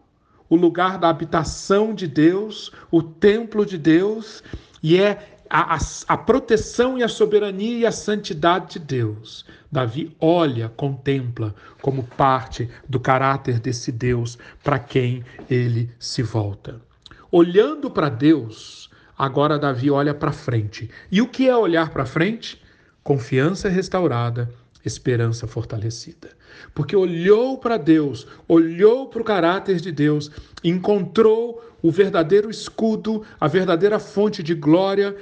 o 0.49 0.55
lugar 0.55 0.97
da 0.97 1.09
habitação 1.09 1.93
de 1.93 2.07
Deus, 2.07 2.71
o 2.89 3.03
templo 3.03 3.65
de 3.65 3.77
Deus, 3.77 4.41
e 4.81 4.97
é 4.97 5.37
a, 5.49 5.75
a, 5.75 5.79
a, 6.07 6.17
proteção 6.17 6.97
e 6.97 7.03
a 7.03 7.09
soberania 7.09 7.79
e 7.79 7.85
a 7.85 7.91
santidade 7.91 8.73
de 8.73 8.79
Deus. 8.79 9.45
Davi 9.69 10.15
olha, 10.17 10.69
contempla 10.69 11.53
como 11.81 12.03
parte 12.03 12.69
do 12.87 13.01
caráter 13.01 13.59
desse 13.59 13.91
Deus 13.91 14.37
para 14.63 14.79
quem 14.79 15.25
ele 15.49 15.91
se 15.99 16.23
volta. 16.23 16.79
Olhando 17.29 17.91
para 17.91 18.09
Deus, 18.09 18.88
agora 19.19 19.59
Davi 19.59 19.91
olha 19.91 20.13
para 20.13 20.31
frente. 20.31 20.89
E 21.11 21.21
o 21.21 21.27
que 21.27 21.49
é 21.49 21.55
olhar 21.55 21.89
para 21.89 22.05
frente? 22.05 22.61
Confiança 23.03 23.67
restaurada, 23.67 24.49
esperança 24.85 25.45
fortalecida. 25.45 26.29
Porque 26.73 26.95
olhou 26.95 27.57
para 27.57 27.75
Deus, 27.75 28.25
olhou 28.47 29.07
para 29.07 29.21
o 29.21 29.25
caráter 29.25 29.81
de 29.81 29.91
Deus, 29.91 30.31
encontrou 30.63 31.61
o 31.81 31.91
verdadeiro 31.91 32.49
escudo, 32.49 33.23
a 33.39 33.47
verdadeira 33.47 33.99
fonte 33.99 34.41
de 34.41 34.53
glória, 34.53 35.15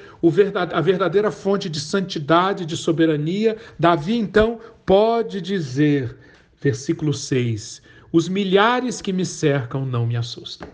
a 0.74 0.82
verdadeira 0.82 1.32
fonte 1.32 1.68
de 1.68 1.80
santidade, 1.80 2.66
de 2.66 2.78
soberania. 2.78 3.58
Davi 3.80 4.16
então 4.16 4.60
pode 4.86 5.42
dizer, 5.42 6.16
versículo 6.62 7.14
6: 7.14 7.82
Os 8.12 8.30
milhares 8.30 9.02
que 9.02 9.14
me 9.14 9.26
cercam 9.26 9.86
não 9.86 10.06
me 10.06 10.16
assustam. 10.16 10.68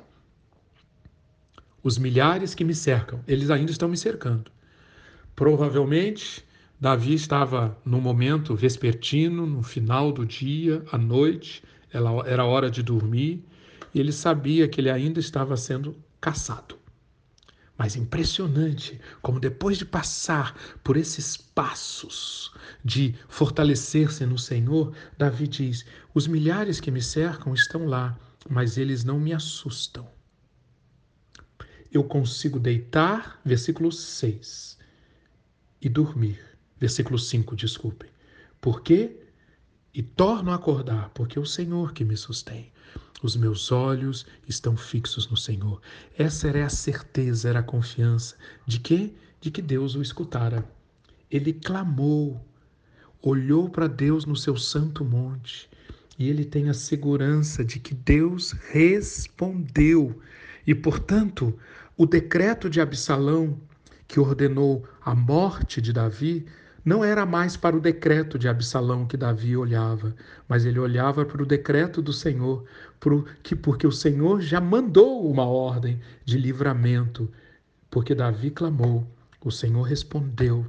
Os 1.83 1.97
milhares 1.97 2.55
que 2.55 2.63
me 2.63 2.73
cercam, 2.73 3.19
eles 3.27 3.51
ainda 3.51 3.69
estão 3.69 3.89
me 3.89 3.97
cercando. 3.97 4.49
Provavelmente 5.35 6.45
Davi 6.79 7.13
estava 7.13 7.77
no 7.83 7.99
momento 7.99 8.55
vespertino, 8.55 9.45
no 9.45 9.61
final 9.61 10.09
do 10.13 10.25
dia, 10.25 10.81
à 10.93 10.97
noite, 10.97 11.61
era 11.91 12.45
hora 12.45 12.71
de 12.71 12.81
dormir, 12.81 13.43
e 13.93 13.99
ele 13.99 14.13
sabia 14.13 14.65
que 14.65 14.79
ele 14.79 14.89
ainda 14.89 15.19
estava 15.19 15.57
sendo 15.57 15.93
caçado. 16.21 16.77
Mas 17.77 17.97
impressionante 17.97 18.97
como 19.21 19.37
depois 19.37 19.77
de 19.77 19.85
passar 19.85 20.55
por 20.85 20.95
esses 20.95 21.35
passos 21.35 22.53
de 22.83 23.13
fortalecer-se 23.27 24.25
no 24.25 24.37
Senhor, 24.37 24.93
Davi 25.17 25.49
diz: 25.49 25.85
Os 26.13 26.27
milhares 26.27 26.79
que 26.79 26.91
me 26.91 27.01
cercam 27.01 27.53
estão 27.53 27.85
lá, 27.85 28.17
mas 28.49 28.77
eles 28.77 29.03
não 29.03 29.19
me 29.19 29.33
assustam. 29.33 30.12
Eu 31.93 32.03
consigo 32.03 32.59
deitar, 32.59 33.39
versículo 33.45 33.91
6, 33.91 34.77
e 35.79 35.87
dormir 35.87 36.53
Versículo 36.83 37.17
5, 37.17 37.55
desculpem. 37.55 38.09
Por 38.59 38.81
quê? 38.81 39.15
E 39.93 40.03
torno 40.03 40.51
a 40.51 40.55
acordar, 40.55 41.11
porque 41.13 41.39
é 41.39 41.41
o 41.41 41.45
Senhor 41.45 41.93
que 41.93 42.03
me 42.03 42.17
sustém. 42.17 42.73
Os 43.21 43.37
meus 43.37 43.71
olhos 43.71 44.25
estão 44.49 44.75
fixos 44.75 45.29
no 45.29 45.37
Senhor. 45.37 45.81
Essa 46.17 46.49
era 46.49 46.65
a 46.65 46.69
certeza, 46.69 47.47
era 47.47 47.59
a 47.59 47.63
confiança 47.63 48.35
de 48.67 48.81
que 48.81 49.15
de 49.39 49.49
que 49.49 49.61
Deus 49.61 49.95
o 49.95 50.01
escutara. 50.01 50.69
Ele 51.31 51.53
clamou, 51.53 52.45
olhou 53.21 53.69
para 53.69 53.87
Deus 53.87 54.25
no 54.25 54.35
seu 54.35 54.57
santo 54.57 55.05
monte, 55.05 55.69
e 56.19 56.29
ele 56.29 56.43
tem 56.43 56.67
a 56.67 56.73
segurança 56.73 57.63
de 57.63 57.79
que 57.79 57.93
Deus 57.93 58.51
respondeu. 58.51 60.21
E, 60.65 60.73
portanto, 60.73 61.57
o 61.97 62.05
decreto 62.05 62.69
de 62.69 62.81
Absalão, 62.81 63.59
que 64.07 64.19
ordenou 64.19 64.83
a 65.01 65.13
morte 65.13 65.81
de 65.81 65.91
Davi, 65.91 66.45
não 66.85 67.03
era 67.03 67.25
mais 67.25 67.55
para 67.55 67.77
o 67.77 67.79
decreto 67.79 68.37
de 68.37 68.47
Absalão 68.47 69.05
que 69.05 69.15
Davi 69.15 69.55
olhava, 69.55 70.13
mas 70.47 70.65
ele 70.65 70.79
olhava 70.79 71.25
para 71.25 71.41
o 71.41 71.45
decreto 71.45 72.01
do 72.01 72.11
Senhor, 72.11 72.65
porque 73.61 73.87
o 73.87 73.91
Senhor 73.91 74.41
já 74.41 74.59
mandou 74.59 75.29
uma 75.29 75.45
ordem 75.45 75.99
de 76.25 76.37
livramento, 76.37 77.31
porque 77.89 78.13
Davi 78.13 78.51
clamou, 78.51 79.07
o 79.43 79.51
Senhor 79.51 79.83
respondeu. 79.83 80.65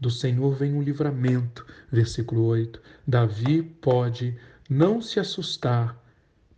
Do 0.00 0.10
Senhor 0.10 0.54
vem 0.54 0.72
um 0.72 0.82
livramento. 0.82 1.64
Versículo 1.90 2.44
8. 2.44 2.80
Davi 3.06 3.62
pode 3.62 4.36
não 4.68 5.00
se 5.00 5.20
assustar, 5.20 5.96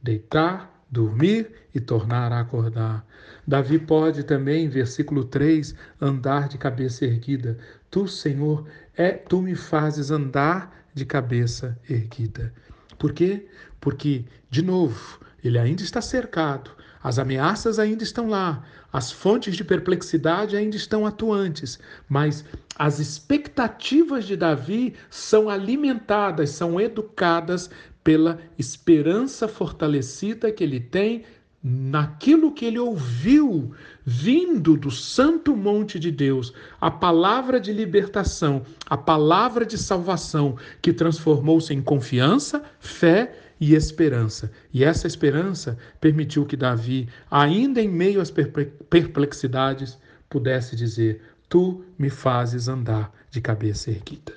deitar 0.03 0.74
dormir 0.95 1.51
e 1.75 1.81
tornar 1.81 2.33
a 2.33 2.41
acordar. 2.41 3.05
Davi 3.47 3.79
pode 3.79 4.23
também, 4.23 4.69
versículo 4.69 5.25
3, 5.25 5.75
andar 6.01 6.49
de 6.49 6.57
cabeça 6.57 7.05
erguida. 7.05 7.59
Tu, 7.91 8.07
Senhor, 8.07 8.65
é 8.97 9.11
tu 9.11 9.43
me 9.43 9.57
fazes 9.57 10.11
andar 10.11 10.87
de 10.95 11.05
cabeça 11.05 11.77
erguida. 11.91 12.55
Por 12.97 13.13
quê? 13.13 13.47
Porque, 13.81 14.25
de 14.49 14.63
novo, 14.63 15.19
ele 15.43 15.59
ainda 15.59 15.83
está 15.83 16.01
cercado, 16.01 16.71
as 17.03 17.19
ameaças 17.19 17.79
ainda 17.79 18.05
estão 18.05 18.29
lá, 18.29 18.63
as 18.93 19.11
fontes 19.11 19.57
de 19.57 19.65
perplexidade 19.65 20.57
ainda 20.57 20.77
estão 20.77 21.05
atuantes, 21.05 21.79
mas 22.09 22.45
as 22.79 22.99
expectativas 22.99 24.25
de 24.25 24.37
Davi 24.37 24.95
são 25.11 25.51
alimentadas, 25.51 26.51
são 26.51 26.81
educadas 26.81 27.69
pela 28.05 28.39
esperança 28.59 29.49
fortalecida 29.49 30.53
que 30.53 30.63
ele 30.63 30.79
tem 30.79 31.25
naquilo 31.67 32.53
que 32.53 32.67
ele 32.67 32.79
ouviu 32.79 33.73
vindo 34.05 34.77
do 34.77 34.91
santo 34.91 35.57
monte 35.57 35.99
de 35.99 36.11
Deus, 36.11 36.53
a 36.79 36.91
palavra 36.91 37.59
de 37.59 37.73
libertação, 37.73 38.63
a 38.87 38.99
palavra 38.99 39.65
de 39.65 39.79
salvação 39.79 40.59
que 40.83 40.93
transformou-se 40.93 41.73
em 41.73 41.81
confiança, 41.81 42.63
fé 42.79 43.35
e 43.59 43.75
esperança. 43.75 44.53
E 44.75 44.85
essa 44.85 45.07
esperança 45.07 45.79
permitiu 45.99 46.45
que 46.45 46.55
Davi, 46.55 47.09
ainda 47.31 47.81
em 47.81 47.89
meio 47.89 48.21
às 48.21 48.31
perplexidades, 48.31 49.99
pudesse 50.29 50.77
dizer: 50.77 51.23
Tu 51.49 51.83
me 51.99 52.11
fazes 52.11 52.69
andar 52.69 53.11
de 53.31 53.41
cabeça 53.41 53.91
erguida. 53.91 54.35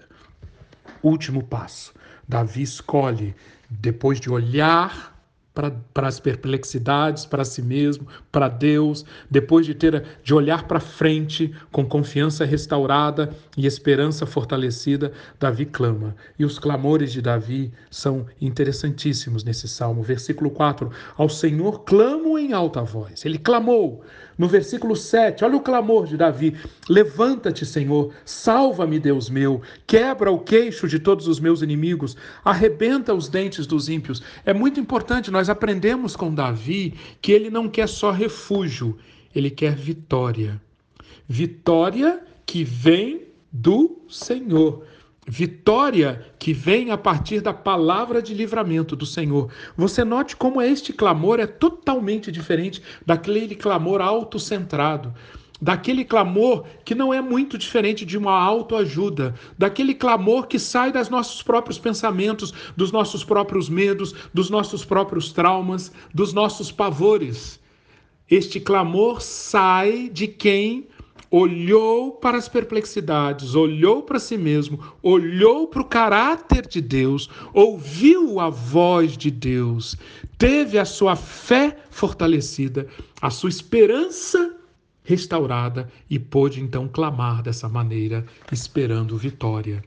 Último 1.03 1.43
passo. 1.43 1.93
Davi 2.25 2.61
escolhe 2.61 3.35
depois 3.69 4.19
de 4.19 4.29
olhar 4.29 5.17
para 5.93 6.07
as 6.07 6.19
perplexidades, 6.19 7.25
para 7.25 7.43
si 7.43 7.63
mesmo, 7.63 8.07
para 8.31 8.47
Deus, 8.47 9.03
depois 9.29 9.65
de 9.65 9.73
ter 9.73 10.03
de 10.23 10.33
olhar 10.33 10.67
para 10.67 10.79
frente 10.79 11.51
com 11.71 11.83
confiança 11.83 12.45
restaurada 12.45 13.33
e 13.57 13.65
esperança 13.65 14.27
fortalecida, 14.27 15.11
Davi 15.39 15.65
clama. 15.65 16.15
E 16.37 16.45
os 16.45 16.59
clamores 16.59 17.11
de 17.11 17.23
Davi 17.23 17.71
são 17.89 18.27
interessantíssimos 18.39 19.43
nesse 19.43 19.67
salmo. 19.67 20.03
Versículo 20.03 20.51
4: 20.51 20.91
Ao 21.17 21.27
Senhor 21.27 21.83
clamo 21.83 22.37
em 22.37 22.53
alta 22.53 22.83
voz. 22.83 23.25
Ele 23.25 23.39
clamou. 23.39 24.03
No 24.37 24.47
versículo 24.47 24.95
7, 24.95 25.43
olha 25.43 25.57
o 25.57 25.61
clamor 25.61 26.05
de 26.05 26.15
Davi: 26.15 26.55
Levanta-te, 26.87 27.65
Senhor, 27.65 28.13
salva-me, 28.23 28.99
Deus 28.99 29.29
meu, 29.29 29.61
quebra 29.87 30.31
o 30.31 30.39
queixo 30.39 30.87
de 30.87 30.99
todos 30.99 31.27
os 31.27 31.39
meus 31.39 31.61
inimigos, 31.61 32.15
arrebenta 32.45 33.13
os 33.13 33.27
dentes 33.27 33.65
dos 33.65 33.89
ímpios. 33.89 34.21
É 34.45 34.53
muito 34.53 34.79
importante, 34.79 35.31
nós 35.31 35.49
aprendemos 35.49 36.15
com 36.15 36.33
Davi 36.33 36.93
que 37.21 37.31
ele 37.31 37.49
não 37.49 37.67
quer 37.67 37.89
só 37.89 38.11
refúgio, 38.11 38.97
ele 39.33 39.49
quer 39.49 39.75
vitória. 39.75 40.61
Vitória 41.27 42.21
que 42.45 42.63
vem 42.63 43.27
do 43.51 43.99
Senhor. 44.07 44.85
Vitória 45.29 46.25
que 46.39 46.53
vem 46.53 46.89
a 46.89 46.97
partir 46.97 47.41
da 47.41 47.53
palavra 47.53 48.21
de 48.21 48.33
livramento 48.33 48.95
do 48.95 49.05
Senhor. 49.05 49.51
Você 49.75 50.05
note 50.05 50.37
como 50.37 50.61
este 50.61 50.93
clamor 50.93 51.37
é 51.41 51.45
totalmente 51.45 52.31
diferente 52.31 52.81
daquele 53.05 53.53
clamor 53.53 54.01
autocentrado. 54.01 55.13
daquele 55.59 56.05
clamor 56.05 56.65
que 56.85 56.93
não 56.93 57.11
é 57.11 57.19
muito 57.19 57.57
diferente 57.57 58.05
de 58.05 58.15
uma 58.15 58.39
autoajuda, 58.39 59.33
daquele 59.57 59.95
clamor 59.95 60.45
que 60.47 60.59
sai 60.59 60.91
dos 60.91 61.09
nossos 61.09 61.41
próprios 61.41 61.79
pensamentos, 61.79 62.53
dos 62.77 62.91
nossos 62.91 63.23
próprios 63.23 63.67
medos, 63.67 64.13
dos 64.31 64.51
nossos 64.51 64.85
próprios 64.85 65.33
traumas, 65.33 65.91
dos 66.13 66.31
nossos 66.31 66.71
pavores. 66.71 67.59
Este 68.29 68.59
clamor 68.59 69.21
sai 69.21 70.09
de 70.09 70.27
quem 70.27 70.87
olhou 71.29 72.11
para 72.11 72.37
as 72.37 72.47
perplexidades, 72.47 73.55
olhou 73.55 74.03
para 74.03 74.19
si 74.19 74.37
mesmo, 74.37 74.79
olhou 75.01 75.67
para 75.67 75.81
o 75.81 75.85
caráter 75.85 76.67
de 76.67 76.81
Deus, 76.81 77.29
ouviu 77.53 78.39
a 78.39 78.49
voz 78.49 79.17
de 79.17 79.29
Deus, 79.29 79.95
teve 80.37 80.77
a 80.77 80.85
sua 80.85 81.15
fé 81.15 81.77
fortalecida, 81.89 82.87
a 83.21 83.29
sua 83.29 83.49
esperança 83.49 84.55
restaurada 85.03 85.89
e 86.09 86.19
pôde 86.19 86.61
então 86.61 86.87
clamar 86.87 87.41
dessa 87.41 87.69
maneira, 87.69 88.25
esperando 88.51 89.17
vitória. 89.17 89.81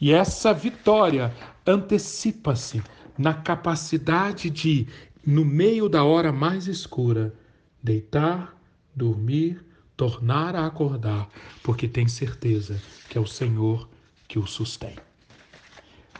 E 0.00 0.12
essa 0.12 0.52
vitória 0.52 1.32
antecipa-se 1.66 2.82
na 3.18 3.34
capacidade 3.34 4.48
de, 4.48 4.86
no 5.24 5.44
meio 5.44 5.88
da 5.88 6.02
hora 6.02 6.32
mais 6.32 6.66
escura, 6.66 7.34
deitar, 7.82 8.56
dormir, 8.96 9.62
tornar 10.02 10.56
a 10.56 10.66
acordar, 10.66 11.28
porque 11.62 11.86
tem 11.86 12.08
certeza 12.08 12.82
que 13.08 13.16
é 13.16 13.20
o 13.20 13.26
Senhor 13.26 13.88
que 14.26 14.36
o 14.36 14.48
sustém. 14.48 14.96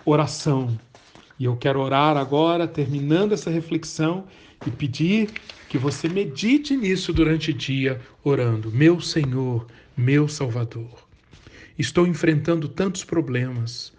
Oração. 0.04 0.78
E 1.36 1.46
eu 1.46 1.56
quero 1.56 1.80
orar 1.80 2.16
agora, 2.16 2.68
terminando 2.68 3.32
essa 3.32 3.50
reflexão, 3.50 4.24
e 4.64 4.70
pedir 4.70 5.32
que 5.68 5.78
você 5.78 6.08
medite 6.08 6.76
nisso 6.76 7.12
durante 7.12 7.50
o 7.50 7.54
dia, 7.54 8.00
orando: 8.22 8.70
Meu 8.70 9.00
Senhor, 9.00 9.66
meu 9.96 10.28
Salvador. 10.28 11.04
Estou 11.76 12.06
enfrentando 12.06 12.68
tantos 12.68 13.02
problemas. 13.02 13.92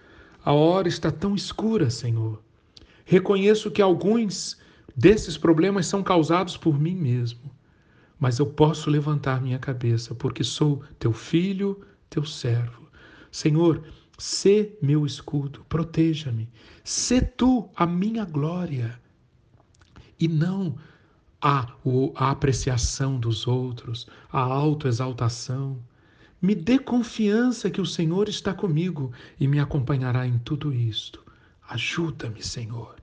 A 0.45 0.53
hora 0.53 0.87
está 0.87 1.11
tão 1.11 1.35
escura, 1.35 1.89
Senhor. 1.89 2.41
Reconheço 3.03 3.69
que 3.69 3.81
alguns 3.81 4.57
desses 4.95 5.37
problemas 5.37 5.87
são 5.87 6.01
causados 6.01 6.55
por 6.55 6.79
mim 6.79 6.95
mesmo 6.95 7.52
mas 8.19 8.39
eu 8.39 8.45
posso 8.45 8.89
levantar 8.89 9.41
minha 9.41 9.59
cabeça, 9.59 10.15
porque 10.15 10.43
sou 10.43 10.83
teu 10.97 11.11
filho, 11.11 11.85
teu 12.09 12.23
servo. 12.25 12.87
Senhor, 13.31 13.83
sê 14.17 14.77
meu 14.81 15.05
escudo, 15.05 15.65
proteja-me. 15.67 16.49
Sê 16.83 17.21
tu 17.21 17.69
a 17.75 17.85
minha 17.85 18.25
glória 18.25 18.99
e 20.19 20.27
não 20.27 20.75
a, 21.41 21.67
a 22.15 22.31
apreciação 22.31 23.19
dos 23.19 23.47
outros, 23.47 24.07
a 24.31 24.39
autoexaltação. 24.39 25.77
Me 26.41 26.55
dê 26.55 26.77
confiança 26.77 27.69
que 27.69 27.81
o 27.81 27.85
Senhor 27.85 28.29
está 28.29 28.53
comigo 28.53 29.11
e 29.39 29.47
me 29.47 29.59
acompanhará 29.59 30.27
em 30.27 30.37
tudo 30.39 30.73
isto. 30.73 31.23
Ajuda-me, 31.69 32.43
Senhor. 32.43 32.95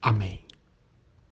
Amém. 0.00 0.43